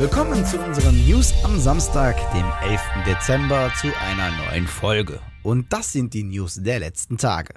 Willkommen 0.00 0.46
zu 0.46 0.58
unseren 0.58 0.96
News 1.06 1.34
am 1.44 1.60
Samstag, 1.60 2.16
dem 2.32 2.46
11. 2.62 2.80
Dezember, 3.06 3.70
zu 3.78 3.88
einer 3.88 4.30
neuen 4.46 4.66
Folge. 4.66 5.20
Und 5.42 5.70
das 5.74 5.92
sind 5.92 6.14
die 6.14 6.22
News 6.22 6.54
der 6.54 6.78
letzten 6.78 7.18
Tage. 7.18 7.52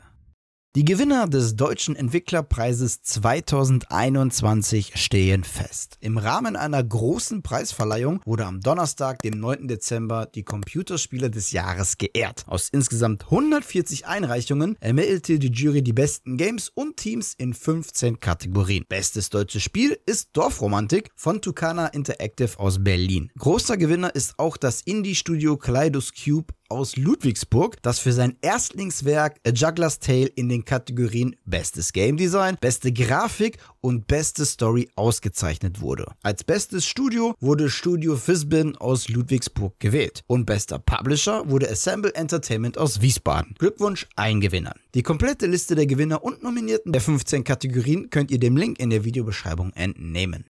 Die 0.76 0.86
Gewinner 0.86 1.28
des 1.28 1.56
Deutschen 1.56 1.96
Entwicklerpreises 1.96 3.04
2021 3.04 4.94
stehen 4.96 5.44
fest. 5.44 6.00
Im 6.00 6.18
Rahmen 6.18 6.56
einer 6.56 6.84
großen 6.84 7.44
Preisverleihung 7.44 8.22
wurde 8.26 8.48
am 8.48 8.60
Donnerstag, 8.60 9.22
dem 9.22 9.40
9. 9.40 9.68
Dezember, 9.68 10.26
die 10.26 10.42
Computerspiele 10.42 11.30
des 11.30 11.52
Jahres 11.52 12.00
geehrt. 12.00 12.46
Aus 12.48 12.70
insgesamt 12.70 13.26
140 13.26 14.08
Einreichungen 14.08 14.76
ermittelte 14.80 15.38
die 15.38 15.52
Jury 15.52 15.84
die 15.84 15.94
besten 15.94 16.38
Games 16.38 16.70
und 16.70 16.98
Teams 16.98 17.36
in 17.38 17.54
15 17.54 18.20
Kategorien. 18.20 18.86
Bestes 18.90 19.30
deutsches 19.30 19.62
Spiel 19.62 20.00
ist 20.08 20.30
Dorfromantik 20.34 21.12
von 21.16 21.40
Tucana 21.40 21.86
Interactive 21.86 22.58
aus 22.58 22.84
Berlin. 22.84 23.30
Großer 23.38 23.78
Gewinner 23.78 24.16
ist 24.16 24.40
auch 24.40 24.58
das 24.58 24.82
Indie-Studio 24.82 25.56
Kaleidos 25.56 26.14
Cube 26.16 26.52
aus 26.74 26.98
Ludwigsburg, 26.98 27.82
das 27.82 28.00
für 28.00 28.12
sein 28.12 28.36
Erstlingswerk 28.42 29.40
A 29.46 29.52
Juggler's 29.52 30.00
Tale 30.00 30.26
in 30.26 30.50
den 30.50 30.66
Kategorien 30.66 31.36
Bestes 31.46 31.94
Game 31.94 32.18
Design, 32.18 32.58
Beste 32.60 32.92
Grafik 32.92 33.60
und 33.82 34.08
Beste 34.08 34.46
Story 34.46 34.90
ausgezeichnet 34.96 35.82
wurde. 35.82 36.12
Als 36.24 36.44
bestes 36.44 36.86
Studio 36.86 37.36
wurde 37.40 37.70
Studio 37.70 38.16
Fisbin 38.16 38.76
aus 38.78 39.08
Ludwigsburg 39.08 39.80
gewählt 39.80 40.24
und 40.28 40.46
bester 40.46 40.80
Publisher 40.80 41.50
wurde 41.50 41.70
Assemble 41.70 42.14
Entertainment 42.16 42.78
aus 42.78 43.02
Wiesbaden. 43.02 43.56
Glückwunsch 43.60 44.08
allen 44.16 44.42
Gewinnern. 44.42 44.80
Die 44.96 45.04
komplette 45.04 45.48
Liste 45.48 45.76
der 45.76 45.86
Gewinner 45.86 46.24
und 46.24 46.44
Nominierten 46.44 46.92
der 46.92 47.02
15 47.02 47.44
Kategorien 47.44 48.10
könnt 48.10 48.32
ihr 48.32 48.40
dem 48.40 48.58
Link 48.58 48.80
in 48.80 48.90
der 48.90 49.04
Videobeschreibung 49.04 49.74
entnehmen. 49.74 50.46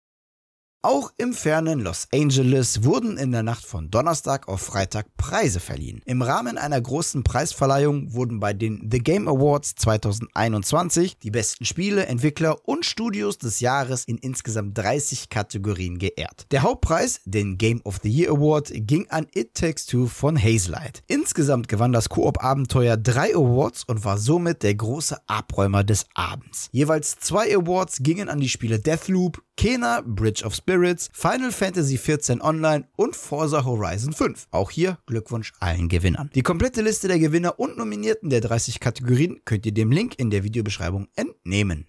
Auch 0.86 1.14
im 1.16 1.32
fernen 1.32 1.80
Los 1.80 2.10
Angeles 2.14 2.84
wurden 2.84 3.18
in 3.18 3.32
der 3.32 3.42
Nacht 3.42 3.66
von 3.66 3.90
Donnerstag 3.90 4.50
auf 4.50 4.60
Freitag 4.60 5.16
Preise 5.16 5.62
verliehen. 5.62 6.02
Im 6.04 6.22
Rahmen 6.22 6.58
einer 6.58 6.82
großen 6.82 7.24
Preisverleihung 7.24 8.14
wurden 8.14 8.42
bei 8.42 8.52
den 8.52 8.90
The 8.92 9.00
Game 9.00 9.30
Awards 9.30 9.76
2021 9.76 11.20
die 11.20 11.32
besten 11.32 11.64
Spiele, 11.64 12.08
Entwickler 12.08 12.68
und 12.68 12.86
Studios 12.86 13.38
des 13.38 13.62
Jahres 13.62 14.04
in 14.04 14.18
insgesamt 14.18 14.78
30 14.78 15.30
Kategorien 15.30 16.00
geehrt. 16.00 16.48
Der 16.52 16.64
Hauptpreis, 16.64 17.22
den 17.24 17.58
Game 17.58 17.80
of 17.86 18.02
the 18.04 18.10
Year 18.10 18.32
Award, 18.32 18.70
ging 18.74 19.10
an 19.10 19.28
It 19.34 19.54
Takes 19.54 19.86
Two 19.86 20.08
von 20.08 20.38
Hazelight. 20.38 21.02
Insgesamt 21.08 21.70
gewann 21.70 21.94
das 21.94 22.10
Koop-Abenteuer 22.10 22.98
drei 22.98 23.34
Awards 23.34 23.86
und 23.86 24.04
war 24.04 24.18
somit 24.18 24.64
der 24.64 24.76
große 24.76 25.18
Abräumer 25.28 25.86
des 25.86 26.08
Abends. 26.14 26.68
Jeweils 26.74 27.20
zwei 27.22 27.56
Awards 27.56 28.00
gingen 28.02 28.28
an 28.28 28.42
die 28.42 28.50
Spiele 28.50 28.80
Deathloop, 28.80 29.42
Kena, 29.56 30.02
Bridge 30.06 30.44
of 30.44 30.56
Spirits, 30.56 30.73
Final 31.14 31.52
Fantasy 31.52 31.98
XIV 31.98 32.42
Online 32.42 32.88
und 32.96 33.16
Forza 33.16 33.66
Horizon 33.66 34.14
5. 34.14 34.48
Auch 34.52 34.72
hier 34.72 34.98
Glückwunsch 35.06 35.54
allen 35.60 35.90
Gewinnern. 35.90 36.30
Die 36.36 36.44
komplette 36.44 36.82
Liste 36.82 37.08
der 37.08 37.20
Gewinner 37.20 37.60
und 37.60 37.78
Nominierten 37.78 38.30
der 38.30 38.42
30 38.42 38.80
Kategorien 38.80 39.42
könnt 39.46 39.66
ihr 39.66 39.74
dem 39.74 39.92
Link 39.92 40.16
in 40.18 40.30
der 40.30 40.44
Videobeschreibung 40.44 41.08
entnehmen. 41.16 41.88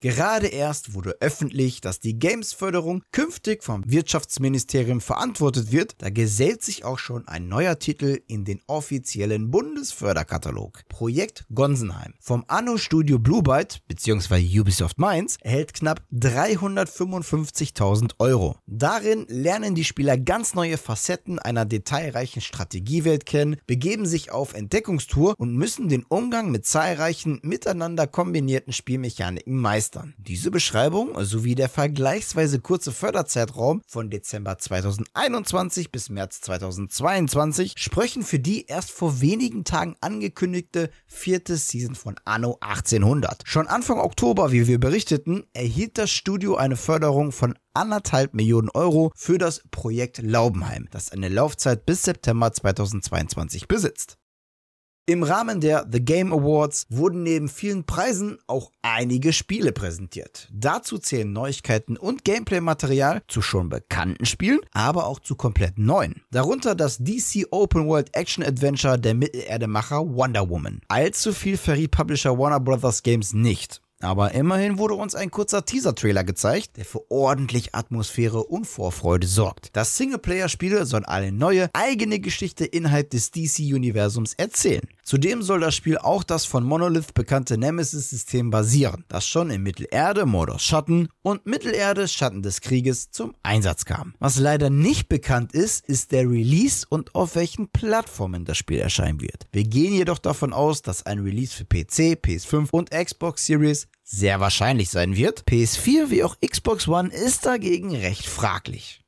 Gerade 0.00 0.46
erst 0.46 0.94
wurde 0.94 1.16
öffentlich, 1.18 1.80
dass 1.80 1.98
die 1.98 2.20
Games-Förderung 2.20 3.02
künftig 3.10 3.64
vom 3.64 3.82
Wirtschaftsministerium 3.90 5.00
verantwortet 5.00 5.72
wird. 5.72 5.96
Da 5.98 6.08
gesellt 6.08 6.62
sich 6.62 6.84
auch 6.84 7.00
schon 7.00 7.26
ein 7.26 7.48
neuer 7.48 7.80
Titel 7.80 8.20
in 8.28 8.44
den 8.44 8.60
offiziellen 8.68 9.50
Bundesförderkatalog. 9.50 10.84
Projekt 10.88 11.46
Gonsenheim 11.52 12.14
vom 12.20 12.44
Anno-Studio 12.46 13.18
Bluebyte 13.18 13.80
bzw. 13.88 14.60
Ubisoft 14.60 14.98
Mainz 14.98 15.36
erhält 15.40 15.74
knapp 15.74 16.00
355.000 16.12 18.12
Euro. 18.20 18.54
Darin 18.68 19.26
lernen 19.28 19.74
die 19.74 19.84
Spieler 19.84 20.16
ganz 20.16 20.54
neue 20.54 20.78
Facetten 20.78 21.40
einer 21.40 21.64
detailreichen 21.64 22.40
Strategiewelt 22.40 23.26
kennen, 23.26 23.56
begeben 23.66 24.06
sich 24.06 24.30
auf 24.30 24.54
Entdeckungstour 24.54 25.34
und 25.38 25.56
müssen 25.56 25.88
den 25.88 26.04
Umgang 26.04 26.52
mit 26.52 26.66
zahlreichen 26.66 27.40
miteinander 27.42 28.06
kombinierten 28.06 28.72
Spielmechaniken 28.72 29.56
meistern 29.56 29.87
begeistern. 29.88 30.14
Diese 30.18 30.50
Beschreibung 30.50 31.22
sowie 31.24 31.54
der 31.54 31.68
vergleichsweise 31.68 32.60
kurze 32.60 32.92
Förderzeitraum 32.92 33.82
von 33.86 34.10
Dezember 34.10 34.58
2021 34.58 35.90
bis 35.90 36.10
März 36.10 36.40
2022 36.42 37.74
sprechen 37.76 38.22
für 38.22 38.38
die 38.38 38.66
erst 38.66 38.90
vor 38.90 39.20
wenigen 39.20 39.64
Tagen 39.64 39.96
angekündigte 40.00 40.90
vierte 41.06 41.56
Season 41.56 41.94
von 41.94 42.16
Anno 42.24 42.58
1800. 42.60 43.42
Schon 43.46 43.66
Anfang 43.66 43.98
Oktober, 43.98 44.52
wie 44.52 44.66
wir 44.66 44.78
berichteten, 44.78 45.44
erhielt 45.52 45.98
das 45.98 46.10
Studio 46.10 46.56
eine 46.56 46.76
Förderung 46.76 47.32
von 47.32 47.54
anderthalb 47.74 48.34
Millionen 48.34 48.70
Euro 48.70 49.12
für 49.14 49.38
das 49.38 49.62
Projekt 49.70 50.18
Laubenheim, 50.18 50.88
das 50.90 51.12
eine 51.12 51.28
Laufzeit 51.28 51.86
bis 51.86 52.02
September 52.02 52.52
2022 52.52 53.68
besitzt. 53.68 54.18
Im 55.08 55.22
Rahmen 55.22 55.62
der 55.62 55.86
The 55.90 56.04
Game 56.04 56.34
Awards 56.34 56.84
wurden 56.90 57.22
neben 57.22 57.48
vielen 57.48 57.84
Preisen 57.84 58.36
auch 58.46 58.70
einige 58.82 59.32
Spiele 59.32 59.72
präsentiert. 59.72 60.50
Dazu 60.52 60.98
zählen 60.98 61.32
Neuigkeiten 61.32 61.96
und 61.96 62.26
Gameplay-Material 62.26 63.22
zu 63.26 63.40
schon 63.40 63.70
bekannten 63.70 64.26
Spielen, 64.26 64.60
aber 64.74 65.06
auch 65.06 65.18
zu 65.20 65.34
komplett 65.34 65.78
neuen. 65.78 66.20
Darunter 66.30 66.74
das 66.74 66.98
DC 66.98 67.46
Open 67.52 67.86
World 67.86 68.14
Action 68.14 68.44
Adventure 68.44 68.98
der 68.98 69.14
Mittelerde-Macher 69.14 70.14
Wonder 70.14 70.50
Woman. 70.50 70.82
Allzu 70.88 71.32
viel 71.32 71.56
verriet 71.56 71.92
Publisher 71.92 72.36
Warner 72.36 72.60
Bros. 72.60 73.02
Games 73.02 73.32
nicht. 73.32 73.80
Aber 74.00 74.32
immerhin 74.32 74.78
wurde 74.78 74.94
uns 74.94 75.16
ein 75.16 75.30
kurzer 75.30 75.64
Teaser-Trailer 75.64 76.22
gezeigt, 76.22 76.76
der 76.76 76.84
für 76.84 77.10
ordentlich 77.10 77.74
Atmosphäre 77.74 78.44
und 78.44 78.64
Vorfreude 78.64 79.26
sorgt. 79.26 79.70
Das 79.72 79.96
Singleplayer-Spiel 79.96 80.86
soll 80.86 81.04
eine 81.04 81.32
neue, 81.32 81.68
eigene 81.72 82.20
Geschichte 82.20 82.64
innerhalb 82.64 83.10
des 83.10 83.32
DC-Universums 83.32 84.34
erzählen. 84.34 84.86
Zudem 85.08 85.40
soll 85.40 85.60
das 85.60 85.74
Spiel 85.74 85.96
auch 85.96 86.22
das 86.22 86.44
von 86.44 86.64
Monolith 86.64 87.14
bekannte 87.14 87.56
Nemesis-System 87.56 88.50
basieren, 88.50 89.06
das 89.08 89.26
schon 89.26 89.48
in 89.48 89.62
Mittelerde, 89.62 90.26
Mordor 90.26 90.58
Schatten 90.58 91.08
und 91.22 91.46
Mittelerde, 91.46 92.06
Schatten 92.08 92.42
des 92.42 92.60
Krieges 92.60 93.10
zum 93.10 93.34
Einsatz 93.42 93.86
kam. 93.86 94.12
Was 94.18 94.38
leider 94.38 94.68
nicht 94.68 95.08
bekannt 95.08 95.54
ist, 95.54 95.88
ist 95.88 96.12
der 96.12 96.28
Release 96.28 96.84
und 96.86 97.14
auf 97.14 97.36
welchen 97.36 97.68
Plattformen 97.68 98.44
das 98.44 98.58
Spiel 98.58 98.80
erscheinen 98.80 99.22
wird. 99.22 99.46
Wir 99.50 99.64
gehen 99.64 99.94
jedoch 99.94 100.18
davon 100.18 100.52
aus, 100.52 100.82
dass 100.82 101.06
ein 101.06 101.20
Release 101.20 101.54
für 101.54 101.64
PC, 101.64 102.20
PS5 102.22 102.68
und 102.70 102.90
Xbox 102.90 103.46
Series 103.46 103.88
sehr 104.04 104.40
wahrscheinlich 104.40 104.90
sein 104.90 105.16
wird. 105.16 105.44
PS4 105.48 106.10
wie 106.10 106.22
auch 106.22 106.36
Xbox 106.46 106.86
One 106.86 107.08
ist 107.08 107.46
dagegen 107.46 107.96
recht 107.96 108.26
fraglich. 108.26 109.00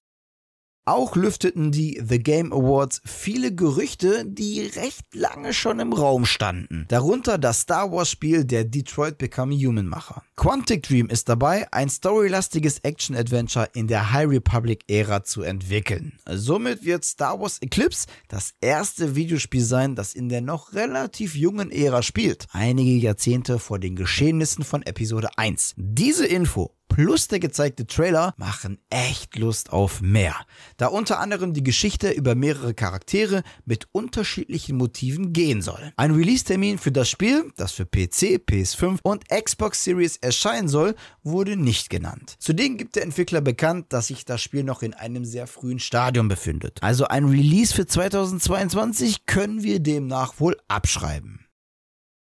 Auch 0.91 1.15
lüfteten 1.15 1.71
die 1.71 2.03
The 2.05 2.19
Game 2.19 2.53
Awards 2.53 3.01
viele 3.05 3.55
Gerüchte, 3.55 4.25
die 4.27 4.63
recht 4.63 5.15
lange 5.15 5.55
schon 5.55 5.79
im 5.79 5.93
Raum 5.93 6.27
standen. 6.27 6.87
Darunter 6.89 7.39
das 7.39 7.61
Star 7.61 7.93
Wars 7.93 8.11
Spiel 8.11 8.45
der 8.45 8.65
Detroit 8.65 9.17
Become 9.17 9.55
Human 9.55 9.87
Macher. 9.87 10.25
Quantic 10.35 10.83
Dream 10.83 11.07
ist 11.07 11.29
dabei, 11.29 11.73
ein 11.73 11.89
storylastiges 11.89 12.81
Action-Adventure 12.81 13.69
in 13.73 13.87
der 13.87 14.11
High 14.13 14.31
Republic-Ära 14.31 15.23
zu 15.23 15.43
entwickeln. 15.43 16.19
Somit 16.27 16.85
wird 16.85 17.05
Star 17.05 17.39
Wars 17.39 17.59
Eclipse 17.61 18.09
das 18.27 18.55
erste 18.61 19.15
Videospiel 19.15 19.63
sein, 19.63 19.95
das 19.95 20.13
in 20.13 20.29
der 20.29 20.41
noch 20.41 20.73
relativ 20.73 21.37
jungen 21.37 21.71
Ära 21.71 22.03
spielt. 22.03 22.49
Einige 22.51 22.91
Jahrzehnte 22.91 23.61
vor 23.61 23.79
den 23.79 23.95
Geschehnissen 23.95 24.65
von 24.65 24.83
Episode 24.83 25.29
1. 25.37 25.75
Diese 25.77 26.27
Info 26.27 26.75
plus 26.91 27.29
der 27.29 27.41
gezeigte 27.41 27.87
Trailer 27.87 28.35
machen 28.37 28.79
echt 28.91 29.39
Lust 29.39 29.73
auf 29.73 30.03
mehr. 30.03 30.35
Da 30.77 30.89
unter 30.89 31.19
anderem 31.21 31.55
die 31.55 31.65
Geschichte 31.65 32.11
über 32.11 32.35
mehrere 32.35 32.75
Charaktere 32.75 33.43
mit 33.65 33.89
unterschiedlichen 33.93 34.77
Motiven 34.77 35.33
gehen 35.33 35.63
soll. 35.63 35.93
Ein 35.97 36.11
Release-Termin 36.11 36.77
für 36.77 36.93
das 36.93 37.09
Spiel, 37.09 37.51
das 37.57 37.73
für 37.73 37.87
PC, 37.87 38.43
PS5 38.47 38.99
und 39.03 39.29
Xbox 39.29 39.85
Series 39.85 40.19
erscheinen 40.19 40.69
soll, 40.69 40.95
wurde 41.23 41.57
nicht 41.57 41.89
genannt. 41.89 42.37
Zudem 42.39 42.77
gibt 42.77 42.97
der 42.97 43.05
Entwickler 43.05 43.41
bekannt, 43.41 43.87
dass 43.93 44.09
sich 44.09 44.27
das 44.27 44.43
Spiel 44.43 44.65
noch 44.65 44.83
in 44.83 44.93
einem 44.93 45.25
sehr 45.25 45.47
frühen 45.47 45.79
Stadium 45.79 46.29
befindet. 46.29 46.83
Also 46.83 47.07
ein 47.07 47.25
Release 47.25 47.73
für 47.73 47.87
2022 47.87 49.25
können 49.25 49.63
wir 49.63 49.81
demnach 49.81 50.35
wohl 50.41 50.57
abschreiben. 50.69 51.40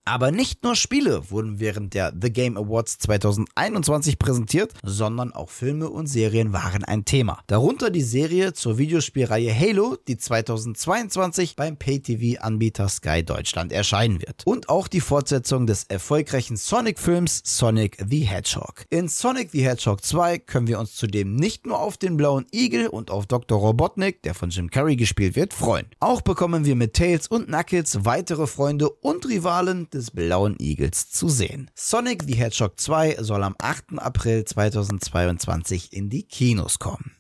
Aber 0.08 0.32
nicht 0.32 0.64
nur 0.64 0.76
Spiele 0.76 1.32
wurden 1.32 1.60
während 1.60 1.96
der 1.96 2.14
The 2.22 2.32
Game 2.32 2.58
Awards 2.58 3.00
2021 3.00 4.20
präsentiert, 4.20 4.72
sondern 4.84 5.34
auch 5.34 5.50
Filme 5.50 5.90
und 5.90 6.06
Serien 6.06 6.54
waren 6.54 6.84
ein 6.84 7.06
Thema. 7.06 7.40
Darunter 7.48 7.90
die 7.90 8.04
Serie 8.04 8.54
zur 8.54 8.78
Videospielreihe 8.78 9.52
Halo, 9.52 9.98
die 10.08 10.18
2022 10.18 11.56
beim 11.56 11.78
Pay-TV-Anbieter 11.78 12.88
Sky 12.88 13.24
Deutschland 13.24 13.74
erscheinen 13.74 14.22
wird. 14.22 14.44
Und 14.46 14.70
auch 14.70 14.88
die 14.88 15.02
Fortsetzung 15.02 15.66
des 15.66 15.86
erfolgreichen 15.86 16.56
Sonic-Films 16.56 17.42
Sonic 17.44 17.98
the 18.08 18.20
Hedgehog. 18.20 18.86
In 18.92 19.08
Sonic 19.08 19.50
the 19.54 19.66
Hedgehog 19.66 20.06
2 20.06 20.38
können 20.38 20.68
wir 20.68 20.78
uns 20.78 20.94
zudem 20.94 21.36
nicht 21.36 21.66
nur 21.66 21.80
auf 21.80 21.98
den 21.98 22.16
blauen 22.16 22.46
Igel 22.54 22.90
und 22.90 23.10
auf 23.10 23.26
Dr. 23.26 23.58
Robotnik, 23.58 24.22
der 24.22 24.36
von 24.36 24.52
Jim 24.52 24.70
Carrey 24.70 24.98
gespielt 24.98 25.36
wird, 25.36 25.56
freuen. 25.56 25.88
Auch 26.00 26.22
bekommen 26.22 26.64
wir 26.64 26.76
mit 26.76 26.94
Tails 26.94 27.28
und 27.28 27.48
Knuckles 27.48 28.06
weitere 28.06 28.46
Freunde 28.46 28.92
und 28.92 29.28
Rivalen 29.28 29.88
des 29.96 30.12
blauen 30.12 30.56
Igels 30.60 31.10
zu 31.10 31.30
sehen. 31.30 31.72
Sonic 31.74 32.24
the 32.28 32.36
Hedgehog 32.36 32.80
2 32.80 33.18
soll 33.24 33.44
am 33.44 33.56
8. 33.58 33.98
April 33.98 34.46
2022 34.46 35.94
in 35.94 36.10
die 36.10 36.24
Kinos 36.24 36.80
kommen. 36.80 37.16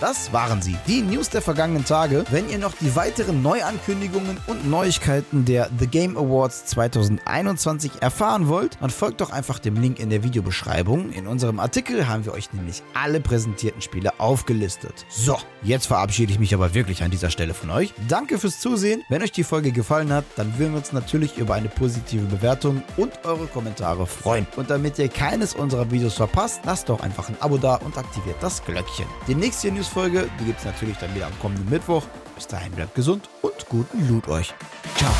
Das 0.00 0.32
waren 0.32 0.62
sie, 0.62 0.76
die 0.86 1.02
News 1.02 1.28
der 1.30 1.42
vergangenen 1.42 1.84
Tage. 1.84 2.24
Wenn 2.30 2.48
ihr 2.48 2.58
noch 2.58 2.74
die 2.74 2.94
weiteren 2.94 3.42
Neuankündigungen 3.42 4.38
und 4.46 4.68
Neuigkeiten 4.68 5.44
der 5.44 5.70
The 5.78 5.86
Game 5.86 6.16
Awards 6.16 6.66
2021 6.66 8.00
erfahren 8.00 8.48
wollt, 8.48 8.78
dann 8.80 8.90
folgt 8.90 9.20
doch 9.20 9.30
einfach 9.30 9.58
dem 9.58 9.76
Link 9.76 9.98
in 9.98 10.10
der 10.10 10.22
Videobeschreibung. 10.22 11.10
In 11.10 11.26
unserem 11.26 11.58
Artikel 11.60 12.06
haben 12.06 12.24
wir 12.24 12.32
euch 12.32 12.52
nämlich 12.52 12.82
alle 12.94 13.20
präsentierten 13.20 13.82
Spiele 13.82 14.18
aufgelistet. 14.20 15.06
So, 15.08 15.36
jetzt 15.62 15.86
verabschiede 15.86 16.32
ich 16.32 16.38
mich 16.38 16.54
aber 16.54 16.74
wirklich 16.74 17.02
an 17.02 17.10
dieser 17.10 17.30
Stelle 17.30 17.54
von 17.54 17.70
euch. 17.70 17.92
Danke 18.08 18.38
fürs 18.38 18.60
Zusehen. 18.60 19.02
Wenn 19.08 19.22
euch 19.22 19.32
die 19.32 19.44
Folge 19.44 19.72
gefallen 19.72 20.12
hat, 20.12 20.24
dann 20.36 20.58
würden 20.58 20.72
wir 20.72 20.78
uns 20.78 20.92
natürlich 20.92 21.36
über 21.38 21.54
eine 21.54 21.68
positive 21.68 22.24
Bewertung 22.26 22.82
und 22.96 23.24
eure 23.24 23.46
Kommentare 23.46 24.06
freuen. 24.06 24.46
Und 24.56 24.70
damit 24.70 24.98
ihr 24.98 25.08
keines 25.08 25.54
unserer 25.54 25.90
Videos 25.90 26.14
verpasst, 26.14 26.60
lasst 26.64 26.88
doch 26.88 27.00
einfach 27.00 27.28
ein 27.28 27.36
Abo 27.40 27.58
da 27.58 27.76
und 27.76 27.96
aktiviert 27.96 28.36
das 28.40 28.64
Glöckchen. 28.64 29.06
Die 29.26 29.34
nächste 29.34 29.68
Bonusfolge. 29.88 30.28
Die 30.40 30.44
gibt 30.44 30.58
es 30.58 30.64
natürlich 30.64 30.96
dann 30.98 31.14
wieder 31.14 31.26
am 31.26 31.38
kommenden 31.38 31.68
Mittwoch. 31.68 32.04
Bis 32.34 32.46
dahin 32.46 32.72
bleibt 32.72 32.94
gesund 32.94 33.28
und 33.42 33.68
guten 33.68 34.08
Loot 34.08 34.28
euch. 34.28 34.54
Ciao. 34.96 35.12